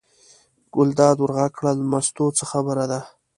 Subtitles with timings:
[0.75, 2.99] ګلداد ور غږ کړل: مستو څه خبره ده.